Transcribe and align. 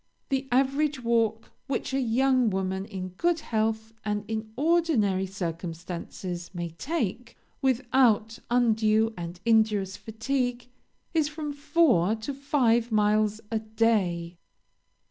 The 0.29 0.47
average 0.51 1.03
walk 1.03 1.51
which 1.67 1.93
a 1.93 1.99
young 2.01 2.49
woman 2.49 2.85
in 2.85 3.09
good 3.09 3.41
health 3.41 3.93
and 4.03 4.25
in 4.27 4.51
ordinary 4.55 5.27
circumstances, 5.27 6.49
may 6.55 6.69
take, 6.71 7.37
without 7.61 8.39
undue 8.49 9.13
and 9.15 9.39
injurious 9.45 9.97
fatigue, 9.97 10.65
is 11.13 11.27
from 11.27 11.53
four 11.53 12.15
to 12.15 12.33
five 12.33 12.91
miles 12.91 13.41
a 13.51 13.59
day. 13.59 14.39